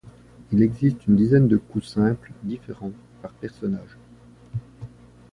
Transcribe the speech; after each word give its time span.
Il 0.51 0.63
existe 0.63 1.05
une 1.05 1.15
dizaine 1.15 1.47
de 1.47 1.57
coups 1.57 1.85
simples 1.85 2.31
différents 2.41 2.91
par 3.21 3.29
personnage. 3.33 3.99